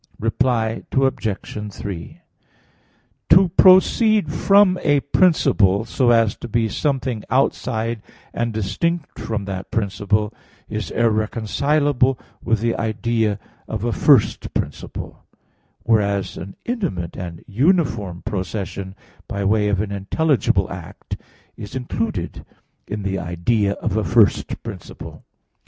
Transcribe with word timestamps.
Reply 0.19 0.81
Obj. 0.91 1.71
3: 1.71 2.21
To 3.29 3.49
proceed 3.49 4.33
from 4.33 4.79
a 4.81 5.01
principle, 5.01 5.85
so 5.85 6.09
as 6.09 6.35
to 6.37 6.47
be 6.47 6.67
something 6.69 7.23
outside 7.29 8.01
and 8.33 8.51
distinct 8.51 9.19
from 9.19 9.45
that 9.45 9.69
principle, 9.69 10.33
is 10.67 10.89
irreconcilable 10.89 12.17
with 12.43 12.61
the 12.61 12.75
idea 12.77 13.37
of 13.67 13.83
a 13.83 13.91
first 13.91 14.51
principle; 14.55 15.23
whereas 15.83 16.35
an 16.35 16.55
intimate 16.65 17.15
and 17.15 17.43
uniform 17.45 18.23
procession 18.25 18.95
by 19.27 19.45
way 19.45 19.67
of 19.67 19.81
an 19.81 19.91
intelligible 19.91 20.67
act 20.71 21.15
is 21.55 21.75
included 21.75 22.43
in 22.87 23.03
the 23.03 23.19
idea 23.19 23.73
of 23.73 23.95
a 23.95 24.03
first 24.03 24.63
principle. 24.63 25.23